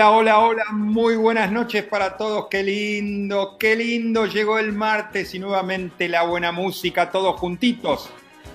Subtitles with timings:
[0.00, 5.34] Hola, hola, hola, muy buenas noches para todos, qué lindo, qué lindo, llegó el martes
[5.34, 8.08] y nuevamente la buena música, todos juntitos,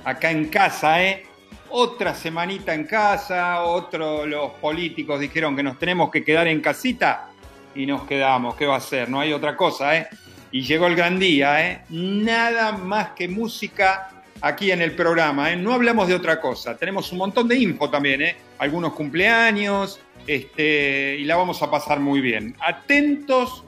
[0.04, 1.24] acá en casa, ¿eh?
[1.70, 7.30] Otra semanita en casa, otro, los políticos dijeron que nos tenemos que quedar en casita
[7.76, 9.08] y nos quedamos, ¿qué va a ser?
[9.08, 10.08] No hay otra cosa, ¿eh?
[10.52, 11.82] Y llegó el gran día, ¿eh?
[11.90, 14.10] Nada más que música
[14.42, 15.56] aquí en el programa, ¿eh?
[15.56, 18.36] No hablamos de otra cosa, tenemos un montón de info también, ¿eh?
[18.58, 22.56] Algunos cumpleaños, este, y la vamos a pasar muy bien.
[22.60, 23.64] Atentos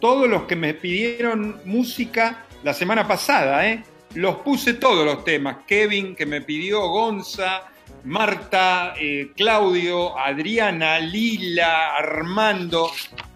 [0.00, 3.82] todos los que me pidieron música la semana pasada, ¿eh?
[4.14, 5.58] Los puse todos los temas.
[5.66, 7.64] Kevin, que me pidió, Gonza,
[8.04, 12.90] Marta, eh, Claudio, Adriana, Lila, Armando.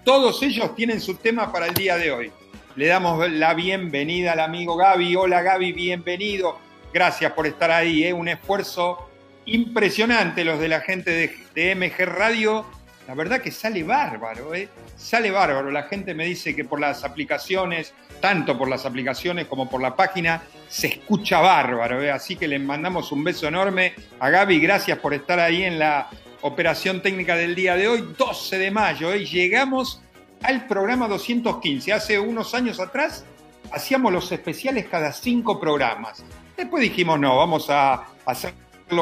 [0.04, 2.32] Todos ellos tienen su tema para el día de hoy.
[2.74, 5.14] Le damos la bienvenida al amigo Gaby.
[5.14, 6.58] Hola Gaby, bienvenido.
[6.92, 8.04] Gracias por estar ahí.
[8.04, 8.12] ¿eh?
[8.12, 9.10] Un esfuerzo
[9.46, 12.64] impresionante los de la gente de, MG Radio.
[13.08, 14.68] La verdad que sale bárbaro, ¿eh?
[14.96, 15.70] Sale bárbaro.
[15.70, 19.96] La gente me dice que por las aplicaciones, tanto por las aplicaciones como por la
[19.96, 22.00] página, se escucha bárbaro.
[22.02, 22.10] ¿eh?
[22.10, 24.60] Así que le mandamos un beso enorme a Gaby.
[24.60, 26.08] Gracias por estar ahí en la
[26.42, 29.12] operación técnica del día de hoy, 12 de mayo.
[29.12, 29.24] ¿eh?
[29.24, 30.00] Llegamos
[30.42, 31.92] al programa 215.
[31.92, 33.24] Hace unos años atrás
[33.72, 36.24] hacíamos los especiales cada cinco programas.
[36.56, 38.54] Después dijimos, no, vamos a hacer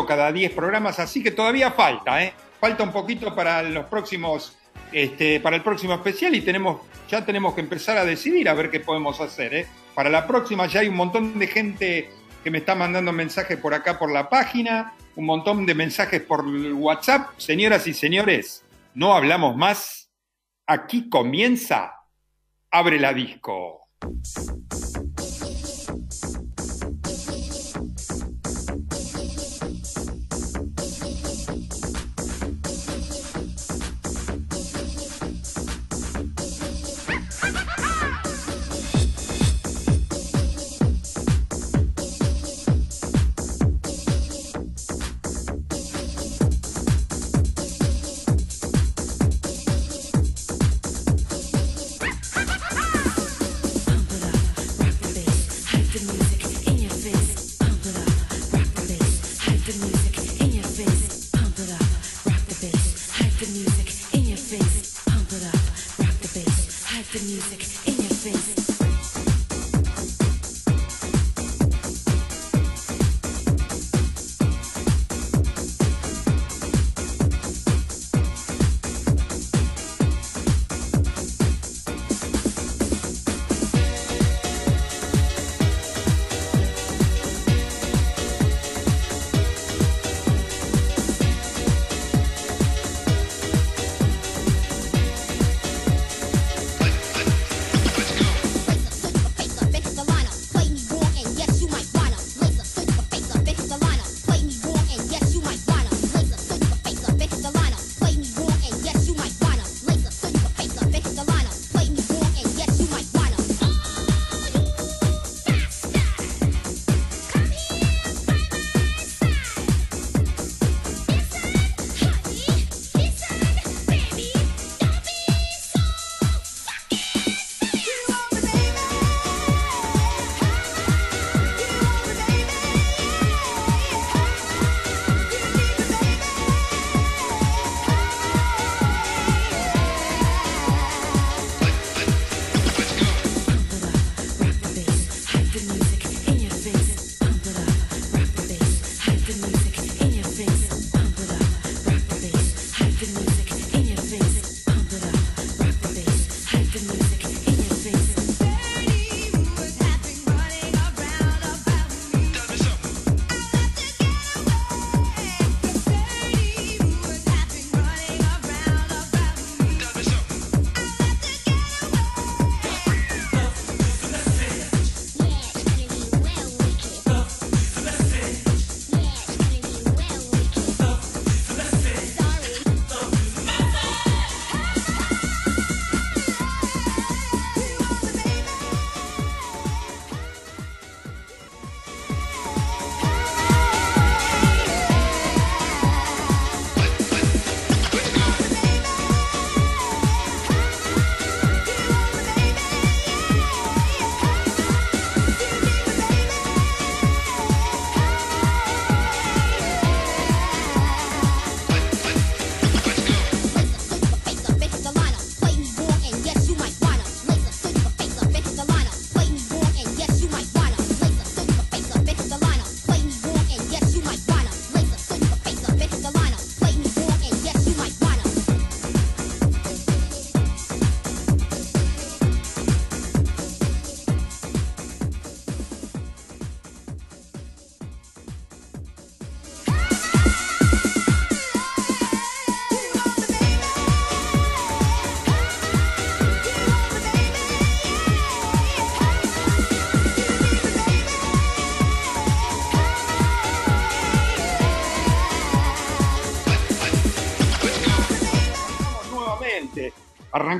[0.07, 2.33] cada 10 programas, así que todavía falta, ¿eh?
[2.61, 4.57] Falta un poquito para los próximos,
[4.93, 8.71] este, para el próximo especial y tenemos, ya tenemos que empezar a decidir a ver
[8.71, 9.67] qué podemos hacer, ¿eh?
[9.95, 12.11] Para la próxima ya hay un montón de gente
[12.45, 16.45] que me está mandando mensajes por acá por la página, un montón de mensajes por
[16.47, 17.31] WhatsApp.
[17.37, 20.11] Señoras y señores, no hablamos más.
[20.67, 21.93] Aquí comienza
[22.71, 23.89] Abre la Disco.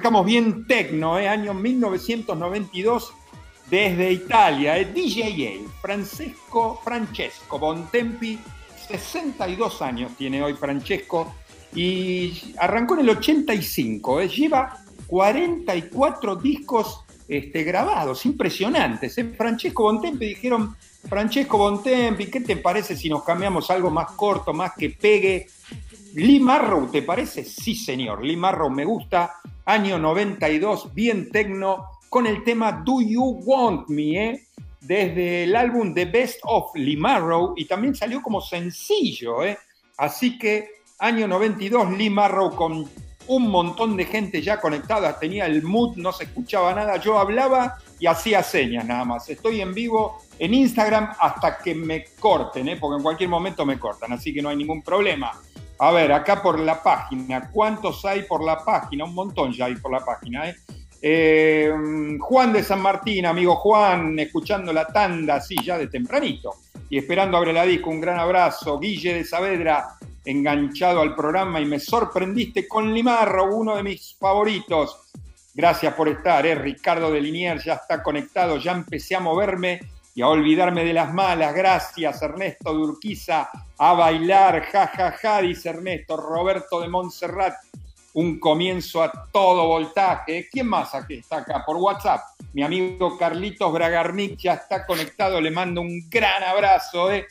[0.01, 1.29] Arrancamos bien tecno, ¿eh?
[1.29, 3.13] año 1992,
[3.69, 4.87] desde Italia, ¿eh?
[4.87, 8.39] DJ Francesco, Francesco Bontempi,
[8.89, 11.35] 62 años tiene hoy Francesco,
[11.75, 14.29] y arrancó en el 85, ¿eh?
[14.31, 19.19] lleva 44 discos este, grabados, impresionantes.
[19.19, 19.25] ¿eh?
[19.37, 20.75] Francesco Bontempi dijeron,
[21.11, 25.47] Francesco Bontempi, ¿qué te parece si nos cambiamos algo más corto, más que pegue?
[26.15, 27.45] Lee Marrow, ¿te parece?
[27.45, 28.25] Sí, señor.
[28.25, 29.41] Lee Marrow me gusta.
[29.71, 34.49] Año 92, bien tecno, con el tema Do You Want Me, ¿eh?
[34.81, 39.45] desde el álbum The Best of Lee Marrow y también salió como sencillo.
[39.45, 39.57] ¿eh?
[39.97, 42.91] Así que año 92, Lee Marrow con
[43.29, 47.79] un montón de gente ya conectada, tenía el mood, no se escuchaba nada, yo hablaba
[48.01, 49.29] y hacía señas nada más.
[49.29, 52.77] Estoy en vivo en Instagram hasta que me corten, ¿eh?
[52.77, 55.31] porque en cualquier momento me cortan, así que no hay ningún problema.
[55.83, 59.05] A ver, acá por la página, ¿cuántos hay por la página?
[59.05, 60.51] Un montón ya hay por la página.
[60.51, 60.57] ¿eh?
[61.01, 61.73] Eh,
[62.21, 66.57] Juan de San Martín, amigo Juan, escuchando la tanda, así ya de tempranito.
[66.91, 68.79] Y esperando Abre la Disco, un gran abrazo.
[68.79, 75.11] Guille de Saavedra, enganchado al programa y me sorprendiste con Limarro, uno de mis favoritos.
[75.55, 76.57] Gracias por estar, ¿eh?
[76.57, 79.81] Ricardo de Liniers ya está conectado, ya empecé a moverme
[80.15, 81.55] y a olvidarme de las malas.
[81.55, 86.17] Gracias, Ernesto de Urquiza, a bailar, jajaja, ja, ja, dice Ernesto.
[86.17, 87.55] Roberto de Montserrat,
[88.15, 90.49] un comienzo a todo voltaje.
[90.51, 91.65] ¿Quién más aquí está acá?
[91.65, 92.21] Por WhatsApp.
[92.53, 97.13] Mi amigo Carlitos Bragarnik ya está conectado, le mando un gran abrazo.
[97.13, 97.27] ¿eh?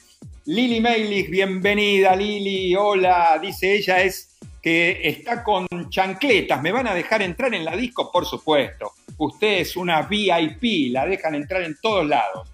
[0.46, 6.94] Lili Meilich, bienvenida Lili, hola, dice ella, es que está con chancletas, ¿me van a
[6.94, 8.12] dejar entrar en la disco?
[8.12, 12.50] Por supuesto, usted es una VIP, la dejan entrar en todos lados.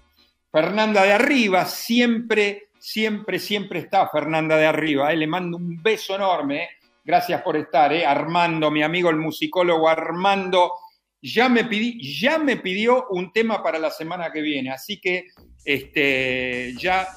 [0.56, 5.16] Fernanda de Arriba, siempre, siempre, siempre está Fernanda de Arriba, ¿eh?
[5.18, 6.68] le mando un beso enorme, ¿eh?
[7.04, 8.06] gracias por estar, ¿eh?
[8.06, 10.72] Armando, mi amigo el musicólogo Armando,
[11.20, 11.68] ya me,
[12.00, 15.26] ya me pidió un tema para la semana que viene, así que
[15.62, 17.08] este, ya,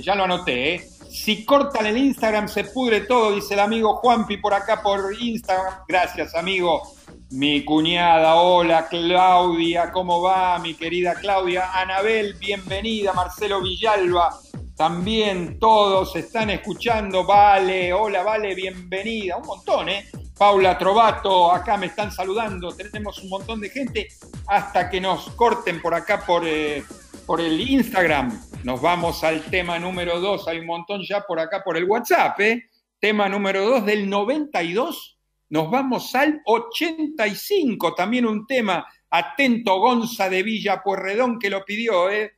[0.00, 0.78] ya lo anoté.
[1.10, 5.80] Si cortan el Instagram se pudre todo, dice el amigo Juanpi por acá por Instagram.
[5.88, 6.94] Gracias, amigo.
[7.34, 11.68] Mi cuñada, hola Claudia, ¿cómo va mi querida Claudia?
[11.72, 14.38] Anabel, bienvenida, Marcelo Villalba,
[14.76, 20.08] también todos están escuchando, vale, hola, vale, bienvenida, un montón, ¿eh?
[20.38, 24.06] Paula Trovato, acá me están saludando, tenemos un montón de gente,
[24.46, 26.84] hasta que nos corten por acá por, eh,
[27.26, 28.44] por el Instagram.
[28.62, 32.38] Nos vamos al tema número 2, hay un montón ya por acá por el WhatsApp,
[32.38, 32.62] ¿eh?
[33.00, 35.13] Tema número 2 del 92,
[35.54, 42.10] nos vamos al 85, también un tema, atento Gonza de Villa Puerredón que lo pidió,
[42.10, 42.32] ¿eh?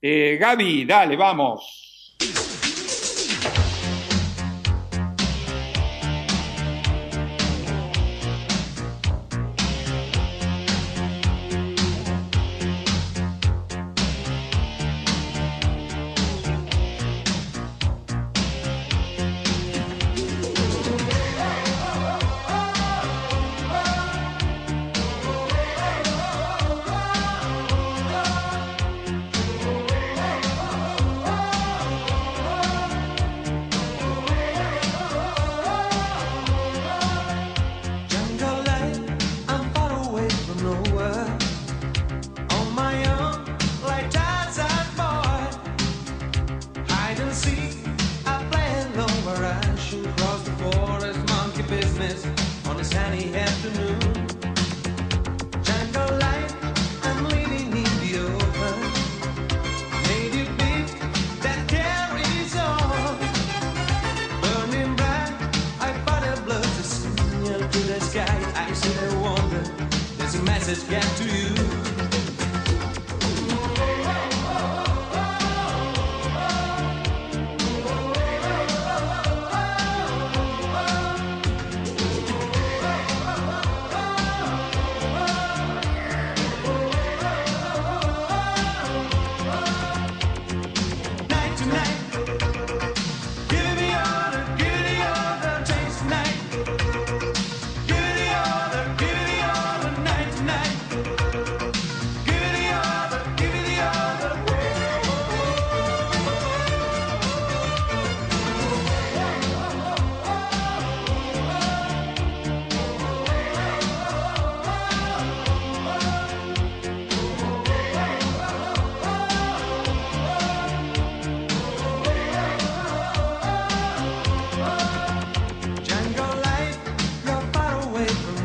[0.00, 2.16] eh Gaby, dale, vamos.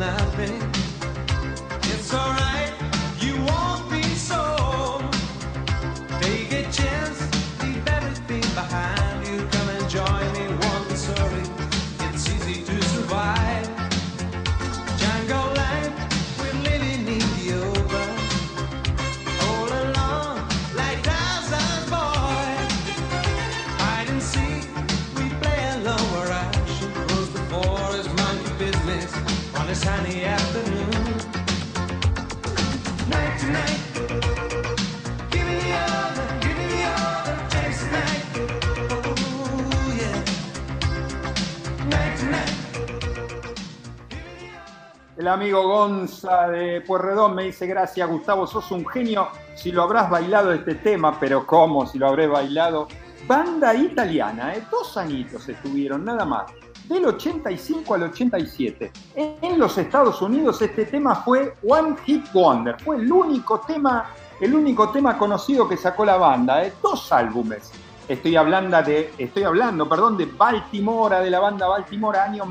[0.02, 0.61] not been
[45.22, 50.10] El amigo Gonza de Puerredón me dice, gracias Gustavo, sos un genio si lo habrás
[50.10, 52.88] bailado este tema, pero ¿cómo si lo habré bailado?
[53.28, 54.64] Banda italiana, ¿eh?
[54.72, 56.52] dos añitos estuvieron, nada más,
[56.90, 58.92] del 85 al 87.
[59.16, 64.10] En los Estados Unidos este tema fue One Hit Wonder, fue el único tema,
[64.40, 66.74] el único tema conocido que sacó la banda, ¿eh?
[66.82, 67.72] dos álbumes.
[68.08, 72.48] Estoy hablando de, estoy hablando, perdón, de Baltimore, de la banda Baltimore, año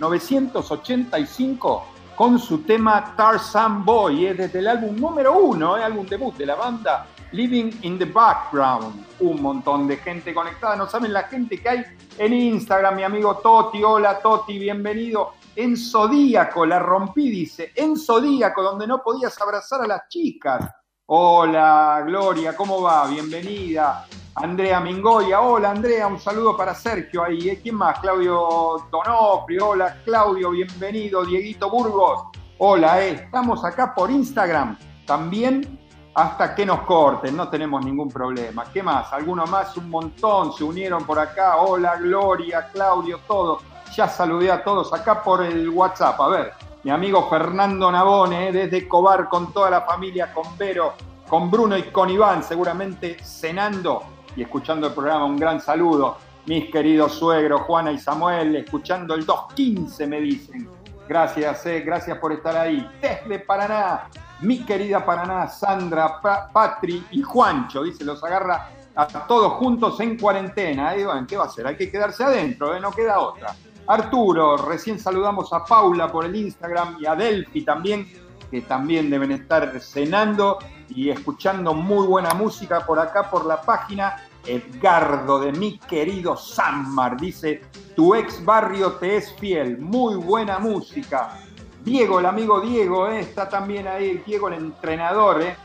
[0.00, 1.84] 1985
[2.16, 6.46] con su tema Tarzan Boy, es desde el álbum número uno, el álbum debut de
[6.46, 9.04] la banda Living in the Background.
[9.20, 11.84] Un montón de gente conectada, no saben la gente que hay
[12.16, 15.34] en Instagram, mi amigo Toti, hola Toti, bienvenido.
[15.54, 20.79] En Zodíaco, la rompí, dice, en Zodíaco, donde no podías abrazar a las chicas.
[21.12, 23.08] Hola, Gloria, ¿cómo va?
[23.08, 24.06] Bienvenida.
[24.36, 27.48] Andrea Mingoya, hola Andrea, un saludo para Sergio ahí.
[27.48, 27.58] ¿eh?
[27.60, 27.98] ¿Quién más?
[27.98, 31.24] Claudio Donofrio, hola Claudio, bienvenido.
[31.24, 32.26] Dieguito Burgos,
[32.58, 33.24] hola, eh.
[33.24, 35.80] estamos acá por Instagram también
[36.14, 38.66] hasta que nos corten, no tenemos ningún problema.
[38.72, 39.12] ¿Qué más?
[39.12, 39.76] ¿Alguno más?
[39.76, 41.56] Un montón se unieron por acá.
[41.56, 43.64] Hola Gloria, Claudio, todos.
[43.96, 46.20] Ya saludé a todos acá por el WhatsApp.
[46.20, 50.94] A ver, mi amigo Fernando Nabone, eh, desde Cobar con toda la familia, con Vero,
[51.28, 54.02] con Bruno y con Iván, seguramente cenando
[54.34, 55.26] y escuchando el programa.
[55.26, 60.68] Un gran saludo, mis queridos suegros, Juana y Samuel, escuchando el 215, me dicen.
[61.06, 62.88] Gracias, eh, gracias por estar ahí.
[63.02, 64.08] Desde Paraná,
[64.40, 66.20] mi querida Paraná, Sandra,
[66.52, 70.94] Patri y Juancho, dice, los agarra a todos juntos en cuarentena.
[70.94, 71.06] ¿eh?
[71.28, 71.66] ¿Qué va a hacer?
[71.66, 72.80] Hay que quedarse adentro, ¿eh?
[72.80, 73.54] no queda otra.
[73.90, 78.08] Arturo, recién saludamos a Paula por el Instagram y a Delphi también,
[78.48, 80.58] que también deben estar cenando
[80.90, 84.28] y escuchando muy buena música por acá, por la página.
[84.46, 87.62] Edgardo de mi querido Sanmar dice,
[87.96, 91.36] tu ex barrio te es fiel, muy buena música.
[91.82, 95.42] Diego, el amigo Diego, eh, está también ahí, Diego el entrenador.
[95.42, 95.56] Eh.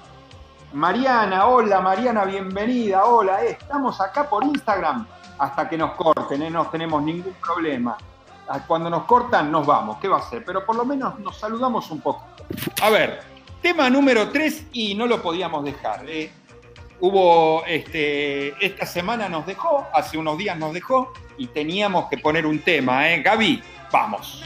[0.74, 5.06] Mariana, hola Mariana, bienvenida, hola, eh, estamos acá por Instagram
[5.38, 7.96] hasta que nos corten, no tenemos ningún problema.
[8.68, 10.44] Cuando nos cortan nos vamos, ¿qué va a ser?
[10.46, 12.26] Pero por lo menos nos saludamos un poco.
[12.82, 13.22] A ver,
[13.66, 16.08] Tema número 3 y no lo podíamos dejar.
[16.08, 16.32] Eh.
[17.00, 22.46] Hubo, este, esta semana nos dejó, hace unos días nos dejó y teníamos que poner
[22.46, 23.10] un tema.
[23.10, 23.24] ¿eh?
[23.24, 24.44] Gaby, vamos.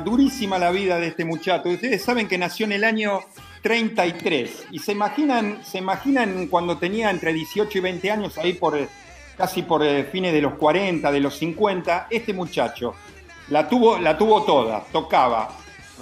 [0.00, 1.68] Durísima, la vida de este muchacho.
[1.68, 3.20] Ustedes saben que nació en el año
[3.62, 8.78] 33 y se imaginan, se imaginan cuando tenía entre 18 y 20 años, ahí por
[9.36, 12.94] casi por eh, fines de los 40, de los 50, este muchacho
[13.48, 15.48] la tuvo, la tuvo toda, tocaba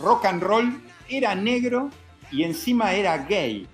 [0.02, 1.90] rock and roll, era negro
[2.30, 3.66] y encima era gay.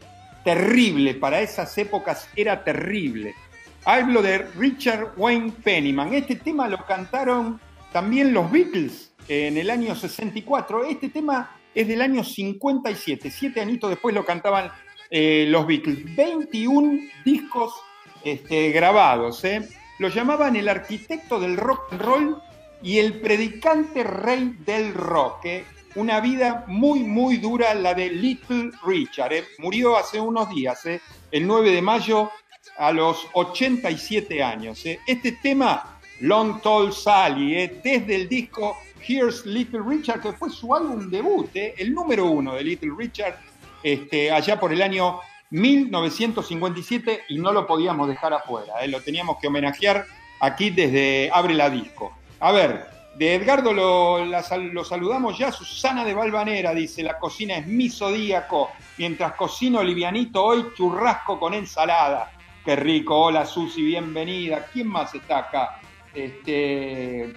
[0.45, 3.35] Terrible, para esas épocas era terrible.
[3.85, 6.12] Hablo de Richard Wayne Pennyman.
[6.14, 7.61] Este tema lo cantaron
[7.92, 10.84] también los Beatles en el año 64.
[10.84, 14.70] Este tema es del año 57, siete añitos después lo cantaban
[15.10, 16.14] eh, los Beatles.
[16.16, 17.72] 21 discos
[18.24, 19.44] este, grabados.
[19.44, 19.68] ¿eh?
[20.02, 22.42] lo llamaban el arquitecto del rock and roll
[22.82, 25.44] y el predicante rey del rock.
[25.44, 25.64] ¿eh?
[25.94, 29.32] Una vida muy, muy dura la de Little Richard.
[29.32, 29.44] ¿eh?
[29.58, 30.80] Murió hace unos días,
[31.30, 32.30] el 9 de mayo,
[32.78, 34.82] a los 87 años.
[35.06, 38.76] Este tema, Long Tall Sally, desde el disco
[39.06, 43.38] Here's Little Richard, que fue su álbum debut, el número uno de Little Richard,
[43.82, 49.49] este, allá por el año 1957 y no lo podíamos dejar afuera, lo teníamos que
[49.49, 50.06] homenajear
[50.40, 52.16] aquí desde Abre la Disco.
[52.40, 55.53] A ver, de Edgardo lo, lo, saludamos ya.
[55.53, 58.70] Susana de Valvanera dice: La cocina es mi zodíaco.
[58.98, 62.33] Mientras cocino livianito hoy, churrasco con ensalada.
[62.64, 63.16] Qué rico.
[63.16, 64.66] Hola Susi, bienvenida.
[64.72, 65.81] ¿Quién más está acá?
[66.14, 67.33] Este,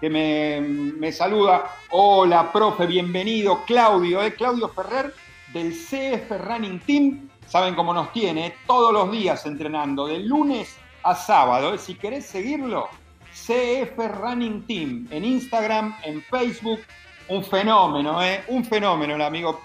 [0.00, 1.70] que me, me saluda.
[1.90, 3.64] Hola, profe, bienvenido.
[3.64, 4.34] Claudio, ¿eh?
[4.34, 5.14] Claudio Ferrer
[5.52, 7.28] del CF Running Team.
[7.46, 11.74] Saben cómo nos tiene, todos los días entrenando, de lunes a sábado.
[11.74, 11.78] ¿eh?
[11.78, 12.88] Si querés seguirlo,
[13.32, 16.80] CF Running Team en Instagram, en Facebook.
[17.28, 18.44] Un fenómeno, ¿eh?
[18.48, 19.60] Un fenómeno el amigo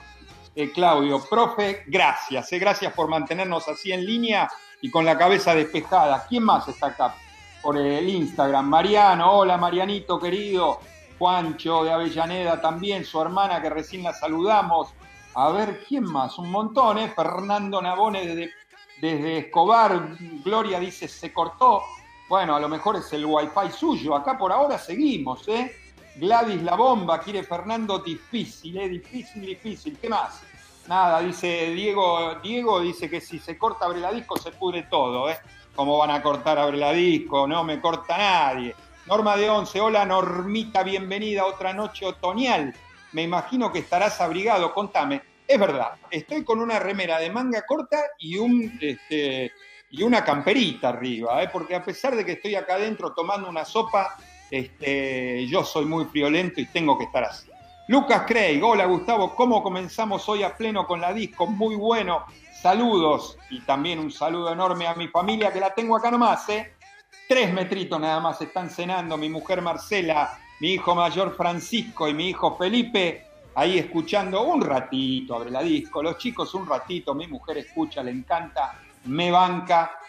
[0.56, 1.24] eh, Claudio.
[1.30, 2.60] Profe, gracias, ¿eh?
[2.60, 4.50] gracias por mantenernos así en línea
[4.82, 6.26] y con la cabeza despejada.
[6.28, 7.16] ¿Quién más está acá
[7.64, 8.68] por el Instagram?
[8.68, 10.82] Mariano, hola Marianito querido.
[11.18, 14.90] Juancho de Avellaneda también, su hermana que recién la saludamos.
[15.36, 16.38] A ver, ¿quién más?
[16.38, 17.14] Un montón, ¿eh?
[17.16, 18.52] Fernando Nabone desde,
[19.00, 20.18] desde Escobar.
[20.44, 21.84] Gloria dice, se cortó.
[22.28, 24.16] Bueno, a lo mejor es el wifi suyo.
[24.16, 25.74] Acá por ahora seguimos, ¿eh?
[26.18, 28.90] Gladys la bomba, quiere Fernando difícil, ¿eh?
[28.90, 29.98] Difícil, difícil.
[29.98, 30.42] ¿Qué más?
[30.88, 35.30] Nada, dice Diego, Diego dice que si se corta abre la disco se pudre todo,
[35.30, 35.40] ¿eh?
[35.76, 37.48] ¿Cómo van a cortar abre la disco?
[37.48, 38.76] No me corta nadie.
[39.08, 42.76] Norma de Once, hola Normita, bienvenida a otra noche otoñal.
[43.12, 45.24] Me imagino que estarás abrigado, contame.
[45.48, 49.52] Es verdad, estoy con una remera de manga corta y un este,
[49.90, 51.50] y una camperita arriba, ¿eh?
[51.52, 54.16] porque a pesar de que estoy acá adentro tomando una sopa,
[54.52, 57.50] este, yo soy muy friolento y tengo que estar así.
[57.88, 61.48] Lucas Craig, hola Gustavo, ¿cómo comenzamos hoy a pleno con la disco?
[61.48, 62.26] Muy bueno,
[62.64, 66.76] saludos y también un saludo enorme a mi familia que la tengo acá nomás, ¿eh?
[67.28, 72.30] Tres metritos nada más están cenando, mi mujer Marcela, mi hijo mayor Francisco y mi
[72.30, 77.58] hijo Felipe, ahí escuchando un ratito, abre la disco, los chicos un ratito, mi mujer
[77.58, 80.00] escucha, le encanta me banca.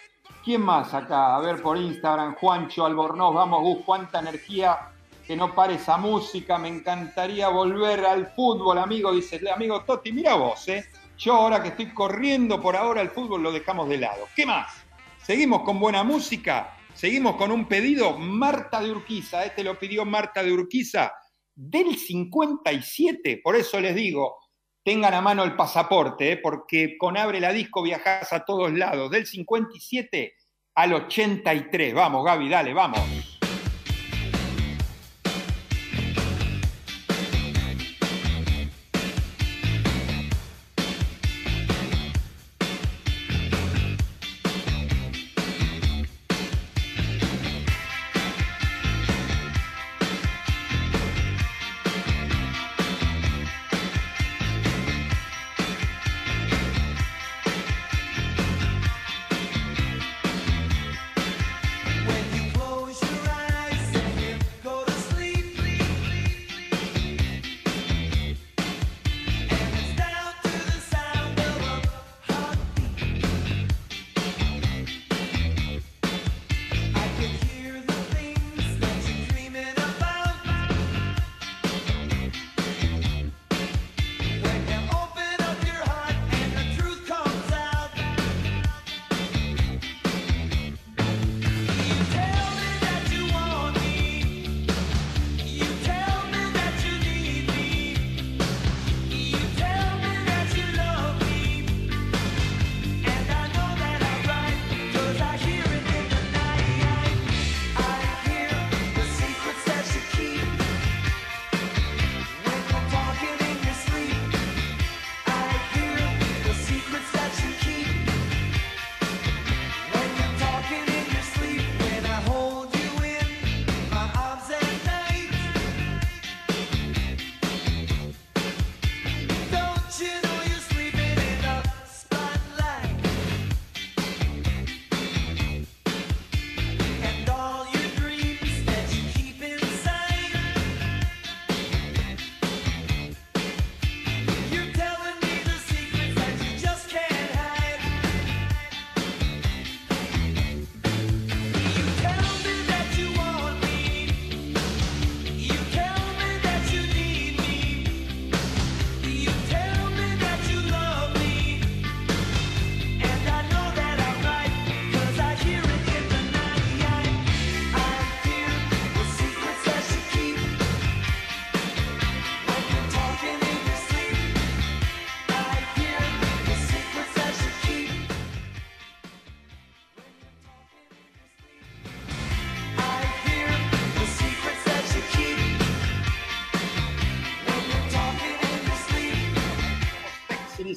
[0.45, 1.35] ¿Quién más acá?
[1.35, 4.91] A ver por Instagram, Juancho Albornoz, vamos, Gus, cuánta energía,
[5.27, 10.35] que no pare esa música, me encantaría volver al fútbol, amigo, dice amigo Totti, mira
[10.35, 10.85] vos, ¿eh?
[11.17, 14.29] Yo ahora que estoy corriendo por ahora el fútbol lo dejamos de lado.
[14.35, 14.85] ¿Qué más?
[15.23, 20.43] Seguimos con buena música, seguimos con un pedido, Marta de Urquiza, este lo pidió Marta
[20.43, 21.13] de Urquiza,
[21.55, 24.37] del 57, por eso les digo,
[24.83, 26.37] tengan a mano el pasaporte, ¿eh?
[26.37, 30.35] porque con Abre la Disco viajas a todos lados, del 57
[30.75, 31.95] al 83.
[31.95, 33.34] Vamos, Gaby, dale, vamos.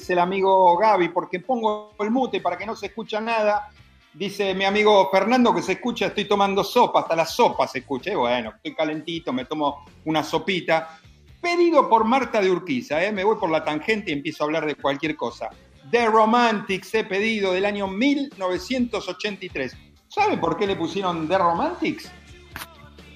[0.08, 3.68] Dice el amigo Gaby, porque pongo el mute para que no se escucha nada.
[4.14, 8.10] Dice mi amigo Fernando que se escucha, estoy tomando sopa, hasta la sopa se escucha.
[8.10, 10.98] Y bueno, estoy calentito, me tomo una sopita.
[11.42, 13.12] Pedido por Marta de Urquiza, ¿eh?
[13.12, 15.50] me voy por la tangente y empiezo a hablar de cualquier cosa.
[15.90, 19.76] The Romantics he pedido del año 1983.
[20.08, 22.10] ¿Sabe por qué le pusieron The Romantics?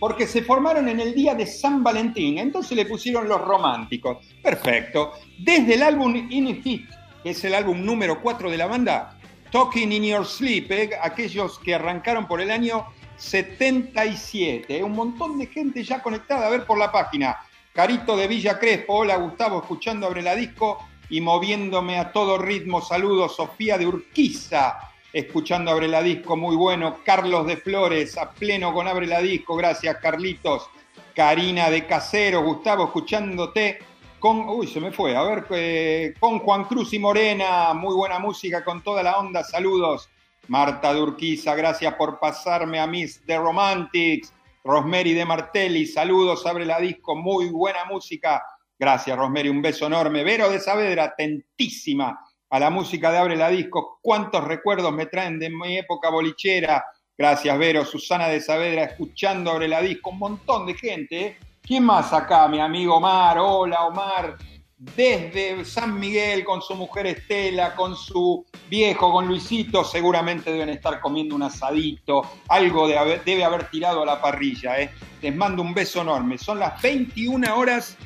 [0.02, 4.18] Porque se formaron en el día de San Valentín, entonces le pusieron los románticos.
[4.42, 5.12] Perfecto.
[5.38, 6.88] Desde el álbum In It,
[7.22, 9.16] que es el álbum número 4 de la banda,
[9.52, 10.90] Talking in Your Sleep, ¿eh?
[11.00, 12.84] aquellos que arrancaron por el año
[13.16, 14.76] 77.
[14.76, 14.82] ¿eh?
[14.82, 17.38] Un montón de gente ya conectada a ver por la página.
[17.72, 20.78] Carito de Villa Crespo, hola Gustavo, escuchando Abre la Disco
[21.10, 22.82] y moviéndome a todo ritmo.
[22.82, 24.80] Saludos, Sofía de Urquiza,
[25.12, 26.98] escuchando Abre la Disco, muy bueno.
[27.04, 30.68] Carlos de Flores, a pleno con Abre la Disco, gracias Carlitos.
[31.14, 33.80] Karina de Casero, Gustavo, escuchándote
[34.18, 38.18] con, uy, se me fue, a ver, eh, con Juan Cruz y Morena, muy buena
[38.18, 40.08] música con toda la onda, saludos.
[40.48, 44.32] Marta de Urquiza, gracias por pasarme a Miss The Romantics.
[44.64, 48.42] Rosemary de Martelli, saludos, abre la disco, muy buena música.
[48.78, 50.22] Gracias, Rosemary, un beso enorme.
[50.22, 52.18] Vero de Saavedra, atentísima
[52.52, 53.98] a la música de Abre la Disco.
[54.02, 56.84] ¿Cuántos recuerdos me traen de mi época bolichera?
[57.16, 57.82] Gracias, Vero.
[57.82, 60.10] Susana de Saavedra, escuchando Abre la Disco.
[60.10, 61.20] Un montón de gente.
[61.20, 61.38] ¿eh?
[61.62, 62.46] ¿Quién más acá?
[62.48, 63.38] Mi amigo Omar.
[63.38, 64.36] Hola, Omar.
[64.76, 71.00] Desde San Miguel con su mujer Estela, con su viejo, con Luisito, seguramente deben estar
[71.00, 74.78] comiendo un asadito, algo debe haber tirado a la parrilla.
[74.78, 74.90] ¿eh?
[75.22, 76.36] Les mando un beso enorme.
[76.36, 77.96] Son las 21 horas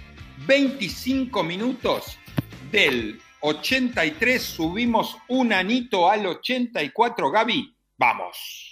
[0.46, 2.16] 25 minutos
[2.70, 7.30] del 83, subimos un anito al 84.
[7.30, 8.70] Gaby, vamos.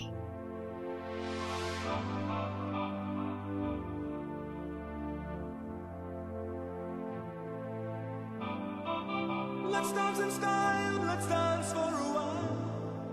[9.70, 12.58] Let's dance in style, let's dance for a while.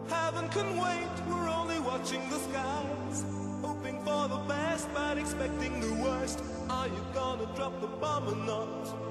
[0.09, 3.23] Heaven can wait, we're only watching the skies.
[3.61, 6.41] Hoping for the best, but expecting the worst.
[6.69, 9.10] Are you gonna drop the bomb or not?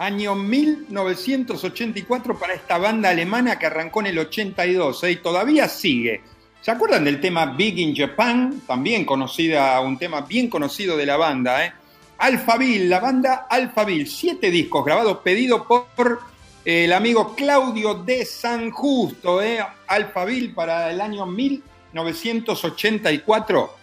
[0.00, 5.10] Año 1984 para esta banda alemana que arrancó en el 82 ¿eh?
[5.10, 6.22] y todavía sigue.
[6.62, 8.62] ¿Se acuerdan del tema Big in Japan?
[8.66, 11.66] También conocida, un tema bien conocido de la banda.
[11.66, 11.74] ¿eh?
[12.16, 16.20] Alphaville, la banda Alphaville, siete discos grabados, pedido por
[16.64, 19.42] el amigo Claudio de San Justo.
[19.42, 19.62] ¿eh?
[19.86, 23.76] Alphaville para el año 1984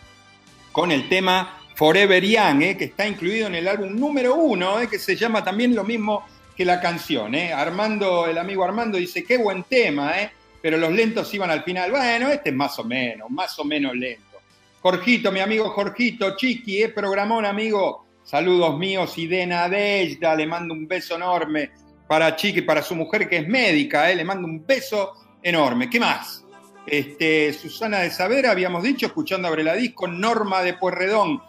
[0.71, 4.89] con el tema Forever Young, eh, que está incluido en el álbum número uno, eh,
[4.89, 6.25] que se llama también lo mismo
[6.57, 7.35] que la canción.
[7.35, 7.53] Eh.
[7.53, 11.91] Armando, el amigo Armando dice, qué buen tema, eh, pero los lentos iban al final.
[11.91, 14.39] Bueno, este es más o menos, más o menos lento.
[14.81, 18.05] Jorgito, mi amigo Jorgito, Chiqui, eh, programón, amigo.
[18.23, 21.71] Saludos míos y de Nadejda, le mando un beso enorme
[22.07, 25.13] para Chiqui, para su mujer que es médica, eh, le mando un beso
[25.43, 25.89] enorme.
[25.89, 26.43] ¿Qué más?
[26.85, 31.41] Este, Susana de Saber, habíamos dicho, escuchando Abre la Disco, Norma de Puerredón,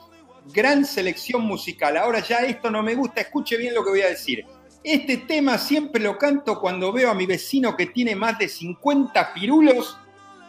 [0.52, 1.96] gran selección musical.
[1.96, 4.44] Ahora ya esto no me gusta, escuche bien lo que voy a decir.
[4.82, 9.34] Este tema siempre lo canto cuando veo a mi vecino que tiene más de 50
[9.34, 9.98] pirulos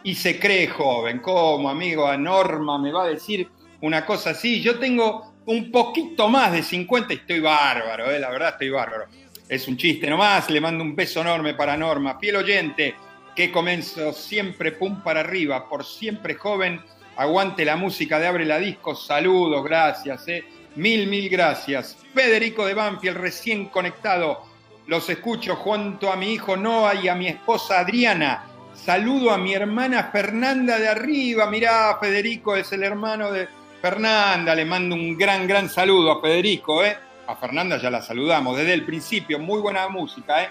[0.02, 1.18] y se cree joven.
[1.18, 2.06] ¿Cómo, amigo?
[2.06, 3.48] A Norma me va a decir
[3.80, 4.60] una cosa así.
[4.60, 8.18] Yo tengo un poquito más de 50 y estoy bárbaro, ¿eh?
[8.18, 9.06] la verdad estoy bárbaro.
[9.48, 12.18] Es un chiste nomás, le mando un beso enorme para Norma.
[12.20, 12.94] Fiel oyente,
[13.34, 16.80] que comenzó siempre pum para arriba, por siempre joven
[17.20, 18.94] Aguante la música de Abre la Disco.
[18.94, 20.26] Saludos, gracias.
[20.26, 20.42] Eh.
[20.76, 21.98] Mil, mil gracias.
[22.14, 24.44] Federico de Banfield, recién conectado.
[24.86, 28.46] Los escucho junto a mi hijo Noah y a mi esposa Adriana.
[28.72, 31.50] Saludo a mi hermana Fernanda de arriba.
[31.50, 33.48] Mirá, Federico es el hermano de
[33.82, 34.54] Fernanda.
[34.54, 36.82] Le mando un gran, gran saludo a Federico.
[36.82, 36.96] ¿eh?
[37.26, 39.38] A Fernanda ya la saludamos desde el principio.
[39.38, 40.42] Muy buena música.
[40.42, 40.48] ¿eh?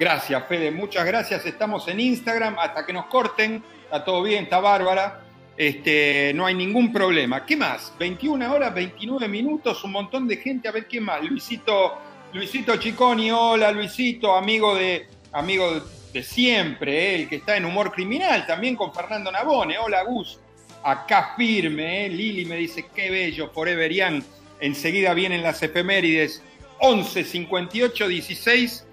[0.00, 0.70] Gracias, Fede.
[0.70, 1.44] Muchas gracias.
[1.44, 3.62] Estamos en Instagram hasta que nos corten.
[3.84, 5.25] Está todo bien, está bárbara.
[5.56, 7.46] Este, no hay ningún problema.
[7.46, 7.92] ¿Qué más?
[7.98, 10.68] 21 horas, 29 minutos, un montón de gente.
[10.68, 11.22] A ver qué más.
[11.24, 11.98] Luisito,
[12.32, 17.92] Luisito Chiconi, hola Luisito, amigo de, amigo de siempre, eh, el que está en humor
[17.92, 19.78] criminal, también con Fernando Nabone.
[19.78, 20.38] Hola Gus,
[20.82, 22.06] acá firme.
[22.06, 22.08] Eh.
[22.10, 24.22] Lili me dice, qué bello, Forever Young.
[24.60, 26.42] Enseguida vienen las efemérides.
[26.78, 28.86] 11 58 16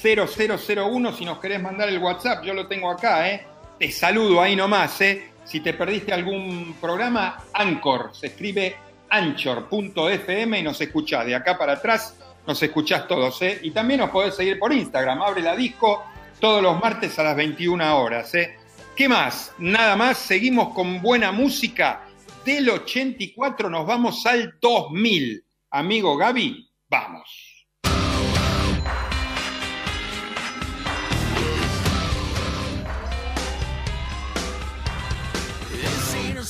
[0.00, 3.44] 0001 si nos querés mandar el WhatsApp, yo lo tengo acá, ¿eh?
[3.80, 5.28] Te saludo ahí nomás, ¿eh?
[5.48, 8.76] Si te perdiste algún programa, Anchor, se escribe
[9.08, 11.24] anchor.fm y nos escuchás.
[11.24, 12.14] De acá para atrás
[12.46, 13.40] nos escuchás todos.
[13.40, 13.58] ¿eh?
[13.62, 16.04] Y también nos podés seguir por Instagram, abre la disco
[16.38, 18.34] todos los martes a las 21 horas.
[18.34, 18.58] ¿eh?
[18.94, 19.54] ¿Qué más?
[19.56, 22.02] Nada más, seguimos con buena música.
[22.44, 25.46] Del 84 nos vamos al 2000.
[25.70, 27.47] Amigo Gaby, vamos.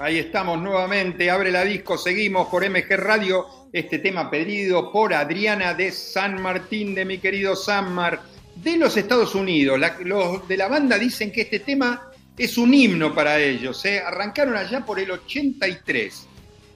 [0.00, 5.74] Ahí estamos nuevamente, abre la disco, seguimos por MG Radio, este tema pedido por Adriana
[5.74, 8.22] de San Martín, de mi querido Sanmar,
[8.54, 9.80] de los Estados Unidos.
[10.04, 13.84] los de la banda dicen que este tema es un himno para ellos.
[13.86, 14.00] ¿eh?
[14.00, 16.28] Arrancaron allá por el 83.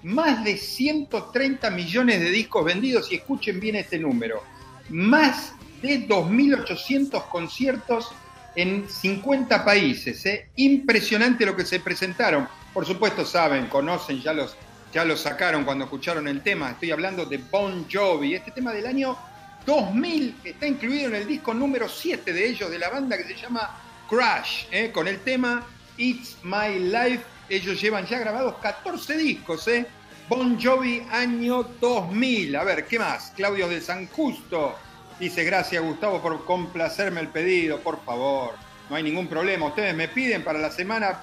[0.03, 4.43] Más de 130 millones de discos vendidos y escuchen bien este número.
[4.89, 8.12] Más de 2.800 conciertos
[8.55, 10.24] en 50 países.
[10.26, 10.48] ¿eh?
[10.57, 14.57] Impresionante lo que se presentaron por supuesto saben, conocen, ya los,
[14.92, 16.70] ya los sacaron cuando escucharon el tema.
[16.70, 18.34] Estoy hablando de Bon Jovi.
[18.34, 19.16] Este tema del año
[19.66, 23.34] 2000 está incluido en el disco número 7 de ellos, de la banda que se
[23.34, 23.78] llama
[24.09, 24.90] Crash, ¿eh?
[24.90, 25.66] con el tema
[25.98, 27.24] It's My Life.
[27.50, 29.86] Ellos llevan ya grabados 14 discos, ¿eh?
[30.30, 32.57] Bon Jovi año 2000.
[32.57, 33.32] A ver, ¿qué más?
[33.36, 34.76] Claudio de San Justo
[35.25, 38.55] dice, gracias Gustavo por complacerme el pedido, por favor.
[38.91, 39.66] No hay ningún problema.
[39.66, 41.20] Ustedes me piden para la semana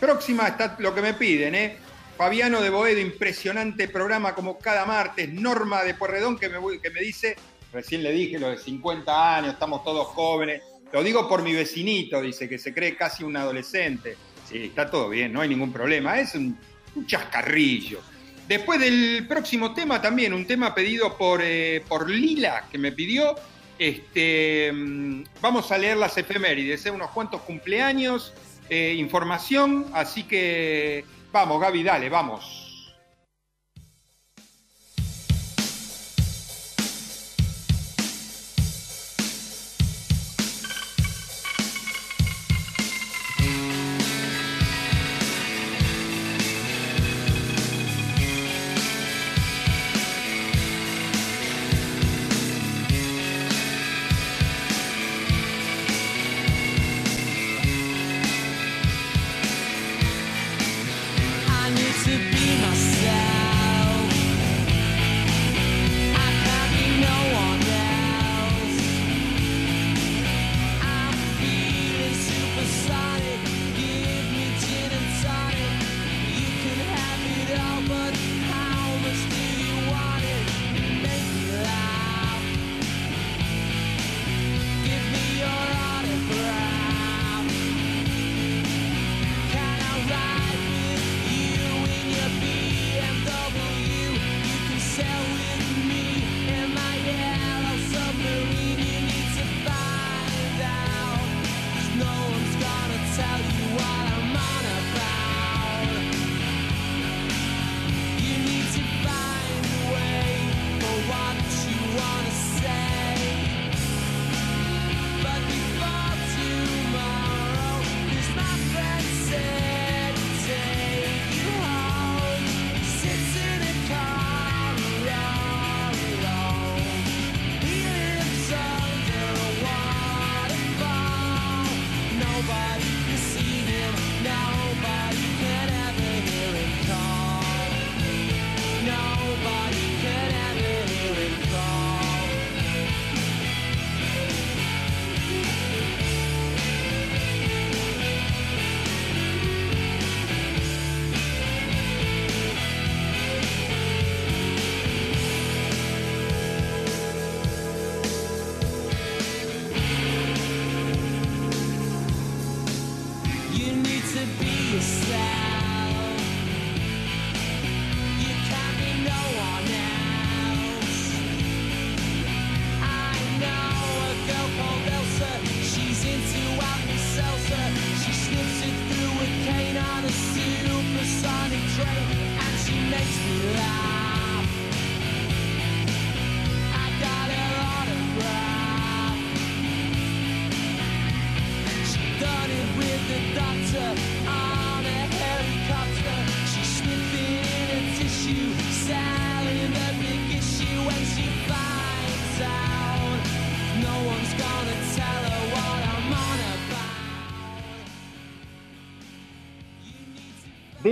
[0.00, 1.76] Próxima está lo que me piden, ¿eh?
[2.16, 5.28] Fabiano de Boedo, impresionante programa como cada martes.
[5.32, 7.36] Norma de Porredón que me, que me dice,
[7.72, 10.62] recién le dije lo de 50 años, estamos todos jóvenes.
[10.92, 14.16] Lo digo por mi vecinito, dice que se cree casi un adolescente.
[14.48, 16.18] Sí, está todo bien, no hay ningún problema.
[16.20, 16.56] Es un,
[17.06, 18.00] chascarrillo.
[18.48, 23.34] Después del próximo tema también, un tema pedido por, eh, por Lila, que me pidió.
[23.78, 26.90] Este, mm, vamos a leer las efemérides, ¿eh?
[26.90, 28.32] unos cuantos cumpleaños.
[28.70, 32.67] Eh, información, así que vamos, Gaby, dale, vamos.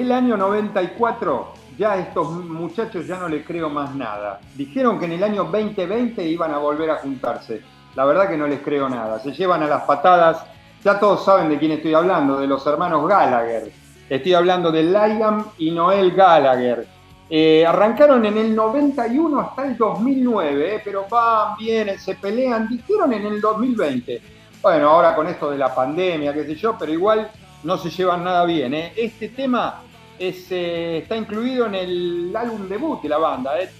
[0.06, 4.38] Del año 94, ya a estos muchachos ya no les creo más nada.
[4.54, 7.60] Dijeron que en el año 2020 iban a volver a juntarse.
[7.96, 9.18] La verdad que no les creo nada.
[9.18, 10.44] Se llevan a las patadas.
[10.84, 13.72] Ya todos saben de quién estoy hablando, de los hermanos Gallagher.
[14.08, 16.86] Estoy hablando de Liam y Noel Gallagher.
[17.28, 22.68] Eh, arrancaron en el 91 hasta el 2009, eh, pero van, bien, se pelean.
[22.68, 24.22] Dijeron en el 2020.
[24.62, 27.28] Bueno, ahora con esto de la pandemia, qué sé yo, pero igual
[27.64, 28.72] no se llevan nada bien.
[28.72, 28.92] Eh.
[28.96, 29.82] Este tema
[30.18, 33.70] eh, está incluido en el álbum debut de la banda, eh,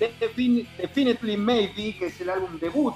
[0.79, 2.95] Definitely Maybe, que es el álbum debut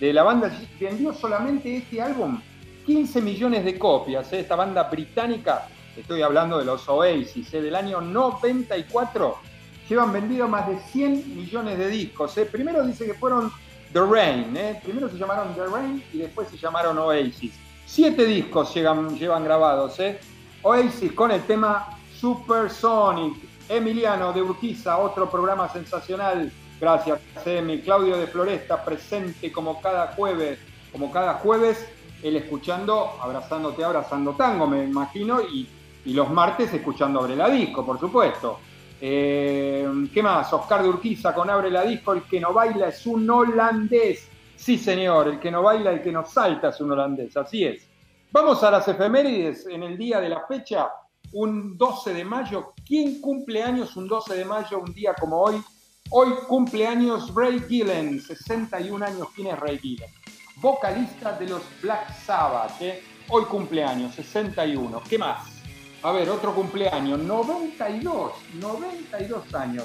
[0.00, 0.50] de la banda.
[0.78, 2.40] Vendió solamente este álbum
[2.86, 4.32] 15 millones de copias.
[4.32, 4.40] Eh.
[4.40, 9.38] Esta banda británica, estoy hablando de los Oasis, del año 94,
[9.88, 12.34] llevan vendido más de 100 millones de discos.
[12.50, 13.52] Primero dice que fueron
[13.92, 17.52] The Rain, primero se llamaron The Rain y después se llamaron Oasis.
[17.86, 19.98] Siete discos llevan grabados.
[20.62, 23.34] Oasis con el tema Supersonic.
[23.70, 26.50] Emiliano de Urquiza, otro programa sensacional.
[26.80, 27.80] Gracias, Emi.
[27.80, 30.58] Claudio de Floresta, presente como cada jueves,
[30.90, 31.88] como cada jueves,
[32.22, 35.68] él escuchando, abrazándote, abrazando tango, me imagino, y,
[36.06, 38.58] los martes escuchando Abre la Disco, por supuesto.
[39.00, 40.52] Eh, ¿Qué más?
[40.52, 44.28] Oscar de Urquiza con Abre la Disco, el que no baila es un holandés.
[44.56, 47.86] Sí, señor, el que no baila, el que no salta es un holandés, así es.
[48.32, 50.88] Vamos a las efemérides en el día de la fecha
[51.32, 52.72] un 12 de mayo.
[52.86, 55.62] ¿Quién cumple años un 12 de mayo, un día como hoy?
[56.10, 59.28] Hoy cumple años Ray Gillen, 61 años.
[59.34, 60.10] ¿Quién es Ray Gillen?
[60.56, 62.80] Vocalista de los Black Sabbath.
[62.82, 63.02] ¿eh?
[63.28, 65.02] Hoy cumpleaños, 61.
[65.08, 65.48] ¿Qué más?
[66.02, 69.84] A ver, otro cumpleaños, 92, 92 años.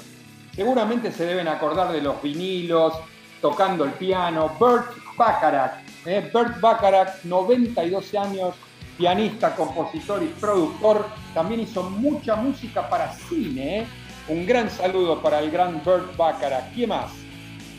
[0.54, 2.94] Seguramente se deben acordar de los vinilos,
[3.40, 4.56] tocando el piano.
[4.58, 4.86] Burt
[5.16, 6.28] Bacharach, ¿eh?
[6.32, 8.54] Burt Bacharach, 92 años,
[8.96, 11.06] pianista, compositor y productor.
[11.34, 13.78] También hizo mucha música para cine.
[13.80, 13.86] ¿eh?
[14.28, 16.72] Un gran saludo para el gran Burt Baccarat.
[16.74, 17.12] ¿Quién más?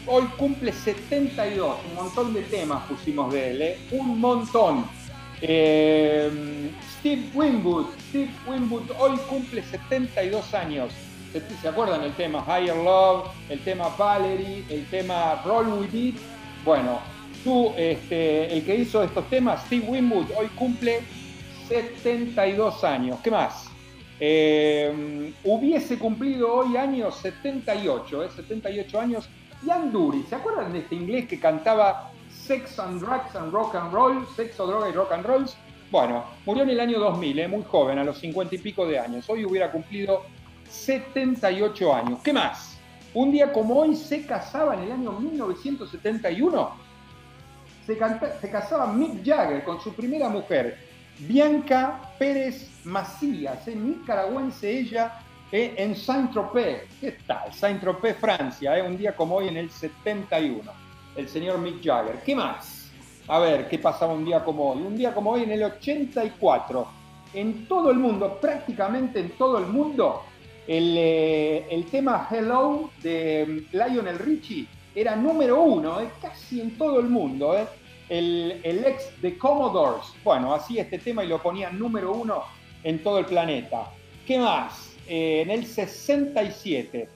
[0.06, 3.80] Hoy cumple 72, un montón de temas pusimos de él, ¿eh?
[3.92, 4.86] un montón.
[5.42, 10.94] Eh, Steve Winwood, Steve Winwood hoy cumple 72 años.
[11.62, 16.16] ¿Se acuerdan el tema Higher Love, el tema Valerie, el tema Roll With It?
[16.64, 17.00] Bueno,
[17.78, 21.00] este, el que hizo estos temas, Steve Winwood, hoy cumple
[21.68, 23.20] 72 años.
[23.24, 23.70] ¿Qué más?
[24.20, 28.30] Eh, hubiese cumplido hoy años 78, ¿eh?
[28.36, 29.30] 78 años.
[29.66, 33.94] Ian Dury, ¿se acuerdan de este inglés que cantaba Sex and Drugs and Rock and
[33.94, 34.28] Roll?
[34.36, 35.56] Sexo, droga y rock and rolls.
[35.90, 37.48] Bueno, murió en el año 2000, ¿eh?
[37.48, 39.26] muy joven, a los 50 y pico de años.
[39.30, 40.24] Hoy hubiera cumplido
[40.70, 42.20] 78 años.
[42.22, 42.78] ¿Qué más?
[43.14, 46.87] Un día como hoy se casaba en el año 1971
[47.88, 50.78] se, casaba Mick Jagger con su primera mujer,
[51.20, 55.22] Bianca Pérez Macías, eh, nicaragüense ella,
[55.52, 56.84] eh, en Saint-Tropez.
[57.00, 57.54] ¿Qué tal?
[57.54, 60.70] Saint-Tropez, Francia, eh, un día como hoy en el 71.
[61.16, 62.18] El señor Mick Jagger.
[62.26, 62.92] ¿Qué más?
[63.30, 64.82] A ver, ¿qué pasaba un día como hoy?
[64.82, 66.88] Un día como hoy en el 84.
[67.34, 70.24] En todo el mundo, prácticamente en todo el mundo,
[70.68, 74.68] el, el tema Hello de Lionel Richie
[74.98, 77.56] era número uno, eh, casi en todo el mundo.
[77.56, 77.68] Eh.
[78.10, 82.44] El, ex de Commodores, bueno, hacía este tema y lo ponía número uno
[82.84, 83.92] en todo el planeta.
[84.26, 84.96] ¿Qué más?
[85.08, 87.10] Eh, en el 67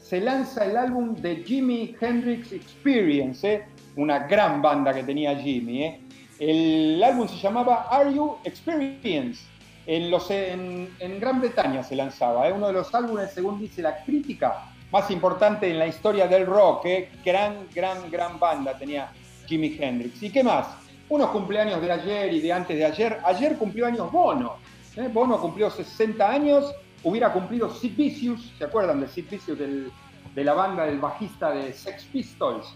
[0.00, 3.62] se lanza el álbum de Jimi Hendrix Experience,
[3.94, 6.00] una gran banda que tenía Jimi.
[6.40, 9.44] El álbum se llamaba Are You Experience?
[9.86, 14.04] En, los, en, en Gran Bretaña se lanzaba, uno de los álbumes, según dice la
[14.04, 16.86] crítica, más importante en la historia del rock.
[16.86, 17.10] ¿eh?
[17.24, 19.10] Gran, gran, gran banda tenía
[19.46, 20.22] Jimi Hendrix.
[20.22, 20.66] ¿Y qué más?
[21.08, 23.18] Unos cumpleaños de ayer y de antes de ayer.
[23.24, 24.56] Ayer cumplió años Bono.
[24.96, 25.08] ¿eh?
[25.12, 26.74] Bono cumplió 60 años.
[27.02, 28.52] Hubiera cumplido Sid Vicious.
[28.58, 32.74] ¿Se acuerdan de Sid Vicious de la banda del bajista de Sex Pistols?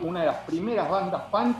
[0.00, 1.56] una de las primeras bandas punk.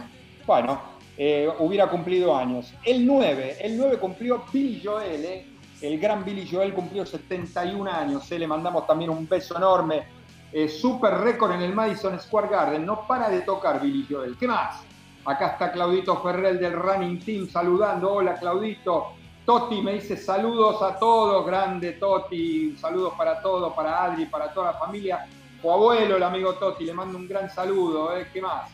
[0.47, 0.81] Bueno,
[1.17, 2.73] eh, hubiera cumplido años.
[2.85, 5.47] El 9, el 9 cumplió Billy Joel, ¿eh?
[5.81, 8.39] El gran Billy Joel cumplió 71 años, ¿eh?
[8.39, 10.07] le mandamos también un beso enorme.
[10.53, 14.37] Eh, super récord en el Madison Square Garden, no para de tocar Billy Joel.
[14.39, 14.83] ¿Qué más?
[15.25, 18.13] Acá está Claudito Ferrell del Running Team saludando.
[18.13, 19.09] Hola Claudito.
[19.45, 24.73] Toti me dice saludos a todos, grande Toti, saludos para todos, para Adri, para toda
[24.73, 25.27] la familia.
[25.61, 28.17] Tu abuelo, el amigo Toti, le mando un gran saludo.
[28.17, 28.29] ¿eh?
[28.33, 28.71] ¿Qué más?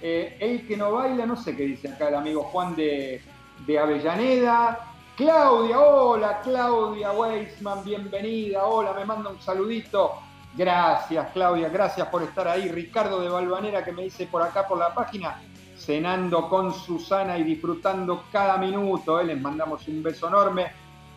[0.00, 3.20] El que no baila, no sé qué dice acá el amigo Juan de,
[3.66, 4.95] de Avellaneda.
[5.16, 10.16] Claudia, hola Claudia Weisman, bienvenida, hola, me manda un saludito.
[10.54, 12.68] Gracias Claudia, gracias por estar ahí.
[12.68, 15.40] Ricardo de Balvanera que me dice por acá por la página,
[15.74, 19.18] cenando con Susana y disfrutando cada minuto.
[19.18, 19.24] ¿eh?
[19.24, 20.66] Les mandamos un beso enorme.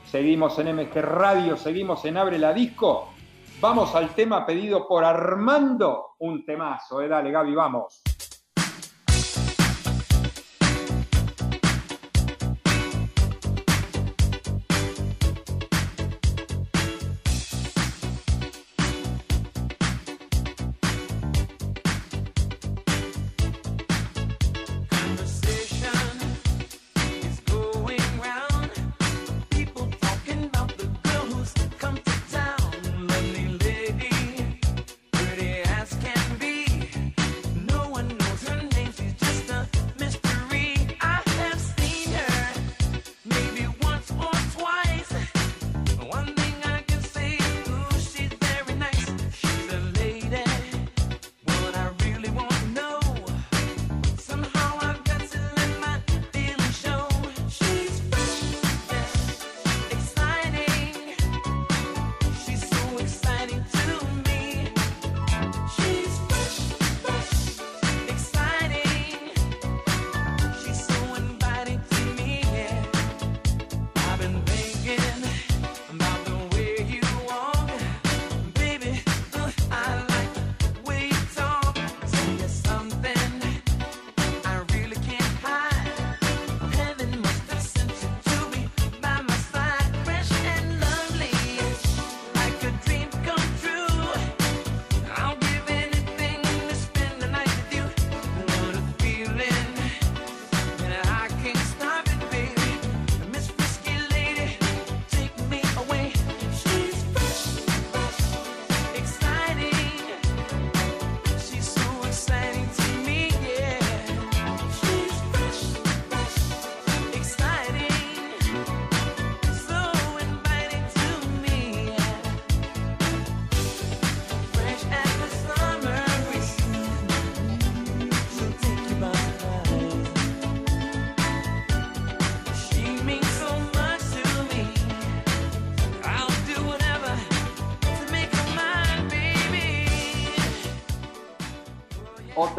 [0.06, 3.10] seguimos en MG Radio, seguimos en Abre la Disco.
[3.60, 8.02] Vamos al tema pedido por Armando, un temazo, eh, dale Gaby, vamos.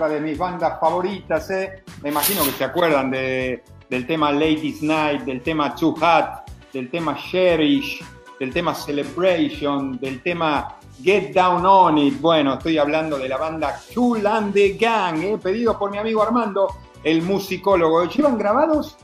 [0.09, 1.82] De mis bandas favoritas, ¿eh?
[2.03, 6.90] Me imagino que se acuerdan de, del tema Ladies Night, del tema Too Hot, del
[6.90, 8.05] tema Cherish,
[8.38, 12.20] del tema Celebration, del tema Get Down On It.
[12.20, 15.38] Bueno, estoy hablando de la banda Cool and the Gang, ¿eh?
[15.38, 16.68] pedido por mi amigo Armando,
[17.03, 18.05] el musicólogo.
[18.05, 18.96] Llevan grabados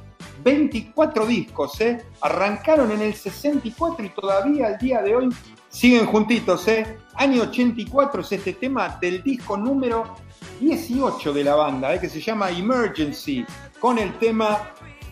[0.46, 2.04] 24 discos, ¿eh?
[2.20, 5.28] Arrancaron en el 64 y todavía al día de hoy
[5.68, 6.98] siguen juntitos, ¿eh?
[7.14, 10.14] Año 84 es este tema del disco número
[10.60, 13.44] 18 de la banda, eh, que se llama Emergency,
[13.80, 14.70] con el tema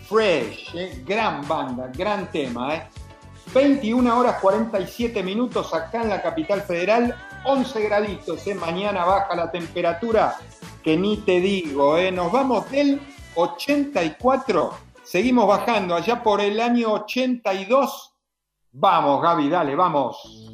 [0.08, 0.72] Fresh.
[0.76, 2.76] Eh, gran banda, gran tema.
[2.76, 2.84] Eh.
[3.52, 8.46] 21 horas 47 minutos acá en la capital federal, 11 graditos.
[8.46, 8.54] Eh.
[8.54, 10.36] Mañana baja la temperatura,
[10.84, 11.98] que ni te digo.
[11.98, 12.12] Eh.
[12.12, 13.00] Nos vamos del
[13.34, 18.16] 84, seguimos bajando allá por el año 82.
[18.72, 20.53] Vamos, Gaby, dale, vamos.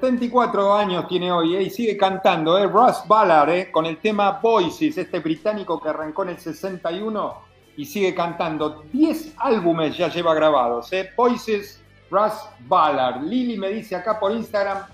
[0.00, 1.62] 74 años tiene hoy ¿eh?
[1.62, 2.68] y sigue cantando, ¿eh?
[2.68, 3.70] Russ Ballard, ¿eh?
[3.72, 7.34] con el tema Voices, este británico que arrancó en el 61
[7.76, 8.84] y sigue cantando.
[8.92, 11.10] 10 álbumes ya lleva grabados, ¿eh?
[11.16, 13.24] Voices, Russ Ballard.
[13.24, 14.84] Lili me dice acá por Instagram,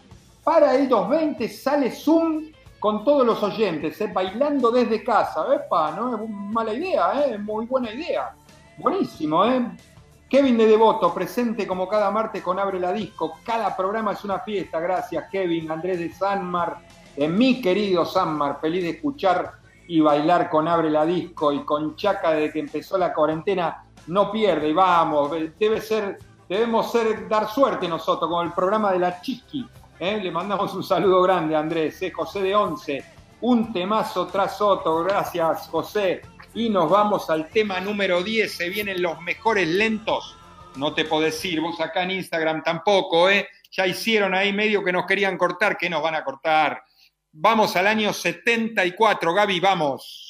[0.43, 2.47] para el 220 sale Zoom
[2.81, 5.45] con todos los oyentes, bailando desde casa.
[5.55, 7.37] Epa, no es mala idea, ¿eh?
[7.37, 8.35] muy buena idea.
[8.79, 9.67] Buenísimo, ¿eh?
[10.35, 13.39] Kevin de Devoto, presente como cada martes con Abre la Disco.
[13.45, 14.81] Cada programa es una fiesta.
[14.81, 15.71] Gracias, Kevin.
[15.71, 16.79] Andrés de Sanmar,
[17.17, 19.53] eh, mi querido Sanmar, feliz de escuchar
[19.87, 23.85] y bailar con Abre la Disco y con Chaca desde que empezó la cuarentena.
[24.09, 26.19] No pierde, y vamos, debe ser,
[26.49, 29.65] debemos ser, dar suerte nosotros con el programa de la Chiqui.
[30.01, 30.19] ¿eh?
[30.21, 32.03] Le mandamos un saludo grande, Andrés.
[32.03, 32.11] ¿eh?
[32.11, 33.05] José de Once,
[33.41, 35.05] un temazo tras otro.
[35.05, 36.23] Gracias, José
[36.55, 38.51] y nos vamos al tema número 10.
[38.51, 40.37] Se vienen los mejores lentos.
[40.77, 43.49] No te puedo decir, vos acá en Instagram tampoco, ¿eh?
[43.71, 46.83] Ya hicieron ahí medio que nos querían cortar, que nos van a cortar.
[47.33, 50.24] Vamos al año 74, Gaby, vamos.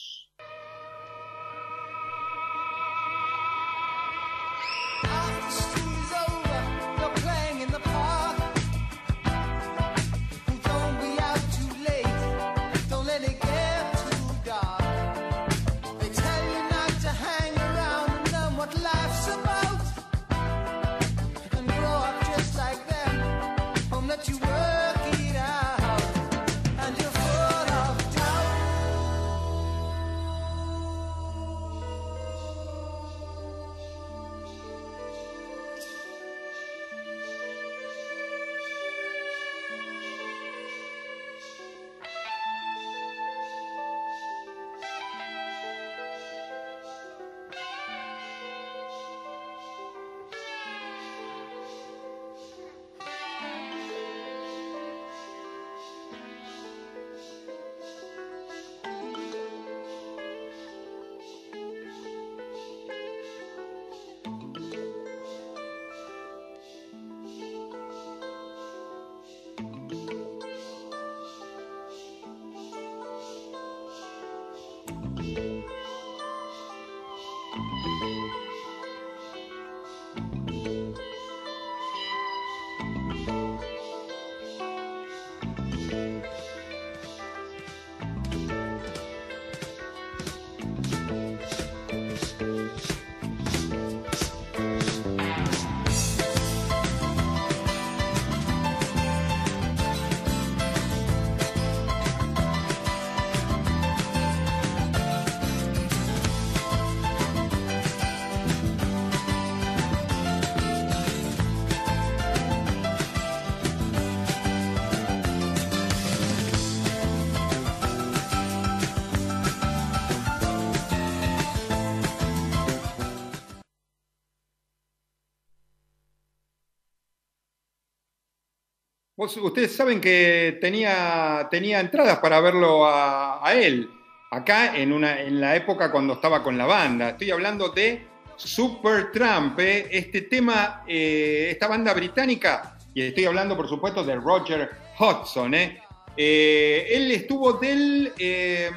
[129.24, 133.90] Ustedes saben que tenía, tenía entradas para verlo a, él,
[134.30, 137.10] acá en, una, en la época cuando estaba con la banda.
[137.10, 138.06] Estoy hablando de
[138.36, 139.88] Super Trump, ¿eh?
[139.90, 145.54] este tema, eh, esta banda británica, y estoy hablando por supuesto de Roger Hodgson.
[145.54, 145.80] ¿eh?
[146.16, 148.72] él estuvo del, del,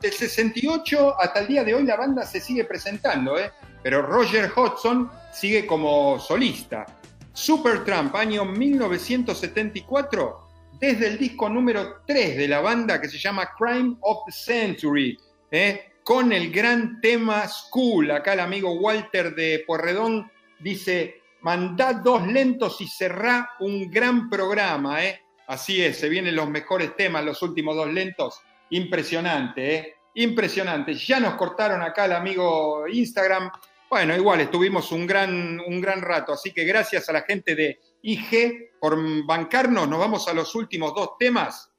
[0.00, 3.34] del, 68 hasta el día de hoy, la banda se sigue presentando,
[3.82, 6.86] pero Roger Hodgson sigue como solista.
[7.32, 10.38] Supertramp, año 1974,
[10.78, 15.18] desde el disco número 3 de la banda que se llama Crime of the Century,
[15.50, 15.92] ¿eh?
[16.04, 18.10] con el gran tema School.
[18.10, 20.30] Acá el amigo Walter de Porredón
[20.60, 25.02] dice, mandá dos lentos y cerrá un gran programa.
[25.02, 25.22] ¿eh?
[25.46, 28.40] Así es, se vienen los mejores temas, los últimos dos lentos.
[28.70, 29.96] Impresionante, ¿eh?
[30.14, 30.94] impresionante.
[30.94, 33.50] Ya nos cortaron acá el amigo Instagram
[33.92, 37.78] bueno, igual estuvimos un gran, un gran rato, así que gracias a la gente de
[38.00, 39.86] IG por bancarnos.
[39.86, 41.70] Nos vamos a los últimos dos temas.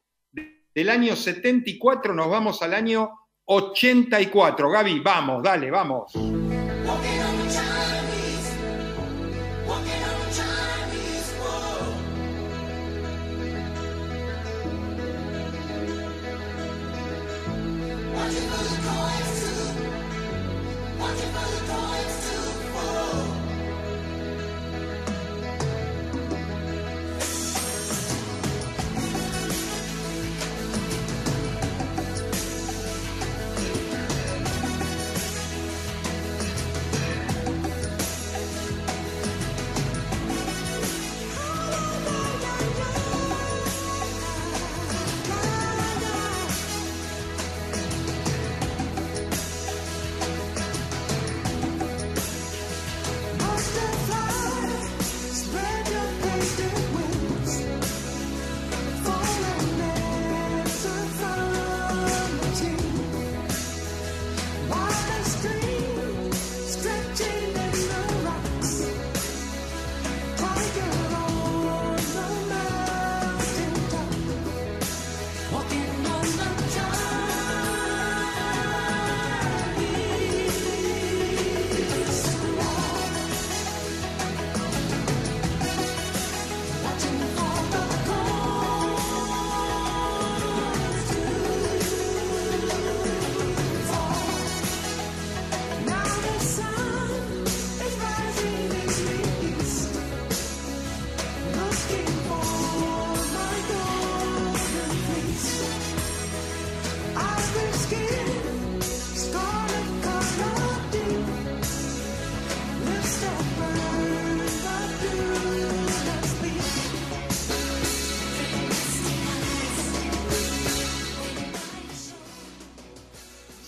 [0.76, 3.10] Del año 74 nos vamos al año
[3.46, 4.70] 84.
[4.70, 6.14] Gaby, vamos, dale, vamos.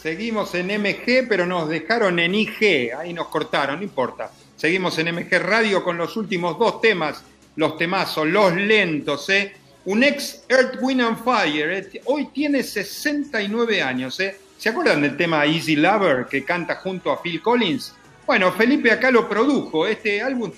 [0.06, 2.94] Seguimos en MG, pero nos dejaron en IG.
[2.96, 4.30] Ahí nos cortaron, no importa.
[4.56, 7.24] Seguimos en MG Radio con los últimos dos temas,
[7.56, 9.56] los temazos, los lentos, ¿eh?
[9.86, 12.02] Un ex Earth, Wind and Fire, ¿eh?
[12.06, 14.38] hoy tiene 69 años, ¿eh?
[14.60, 17.96] ¿Se acuerdan del tema Easy Lover que canta junto a Phil Collins?
[18.28, 19.88] Bueno, Felipe acá lo produjo.
[19.88, 20.52] Este álbum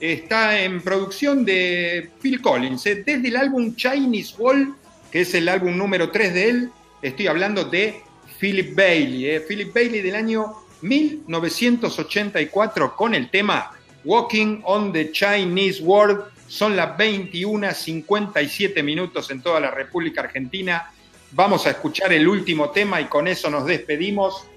[0.00, 2.82] está, en producción de Phil Collins.
[2.82, 4.74] Desde el álbum Chinese Wall,
[5.12, 6.70] que es el álbum número 3 de él,
[7.02, 8.09] estoy hablando de
[8.40, 9.28] Philip Bailey.
[9.28, 9.40] ¿eh?
[9.40, 13.72] Philip Bailey del año 1984 con el tema
[14.02, 16.24] Walking on the Chinese World.
[16.48, 20.90] Son las 21.57 minutos en toda la República Argentina.
[21.32, 24.48] Vamos a escuchar el último tema y con eso nos despedimos.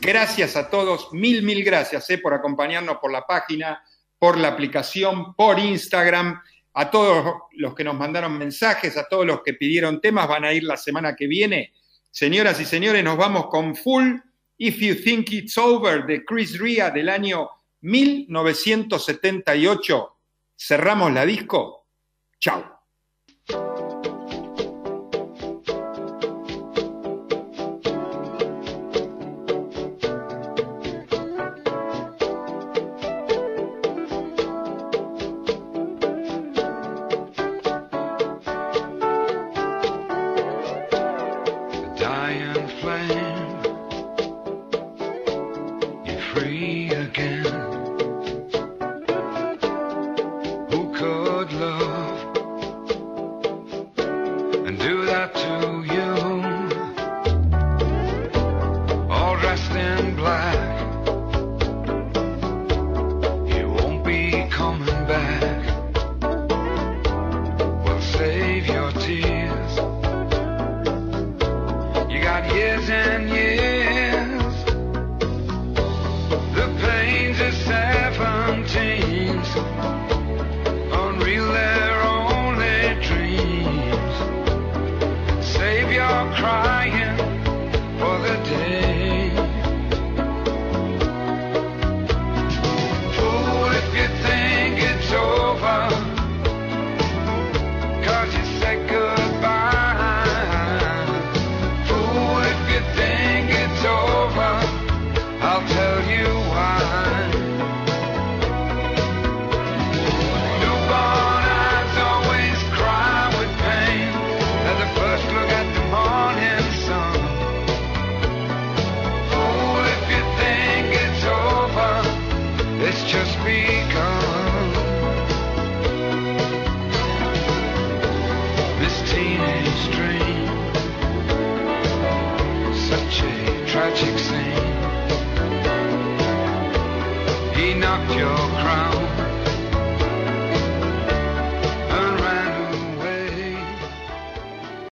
[0.00, 3.82] Gracias a todos, mil, mil gracias eh, por acompañarnos por la página,
[4.18, 6.40] por la aplicación, por Instagram.
[6.74, 10.52] A todos los que nos mandaron mensajes, a todos los que pidieron temas, van a
[10.52, 11.72] ir la semana que viene.
[12.10, 14.16] Señoras y señores, nos vamos con Full
[14.58, 17.48] If You Think It's Over de Chris Ria del año
[17.82, 20.16] 1978.
[20.56, 21.86] Cerramos la disco.
[22.38, 22.79] Chao.